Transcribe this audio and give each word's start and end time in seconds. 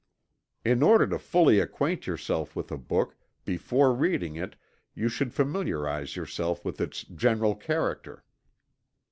In 0.65 0.81
order 0.81 1.05
to 1.05 1.19
fully 1.19 1.59
acquaint 1.59 2.07
yourself 2.07 2.55
with 2.55 2.71
a 2.71 2.77
book, 2.79 3.15
before 3.45 3.93
reading 3.93 4.35
it 4.35 4.55
you 4.95 5.09
should 5.09 5.31
familiarize 5.31 6.15
yourself 6.15 6.65
with 6.65 6.81
its 6.81 7.03
general 7.03 7.53
character. 7.55 8.23